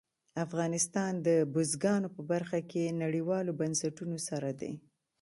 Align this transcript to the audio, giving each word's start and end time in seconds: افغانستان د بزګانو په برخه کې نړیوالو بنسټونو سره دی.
افغانستان 0.45 1.11
د 1.27 1.29
بزګانو 1.53 2.07
په 2.15 2.21
برخه 2.31 2.59
کې 2.71 2.97
نړیوالو 3.03 3.57
بنسټونو 3.59 4.17
سره 4.27 4.49
دی. 4.59 4.73